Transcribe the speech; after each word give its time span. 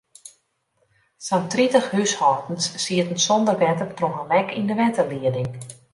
Sa'n 1.25 1.43
tritich 1.55 1.89
húshâldens 1.97 2.71
sieten 2.85 3.21
sonder 3.27 3.57
wetter 3.65 3.89
troch 4.01 4.19
in 4.23 4.29
lek 4.33 4.49
yn 4.59 4.67
de 4.69 4.75
wetterlieding. 4.81 5.51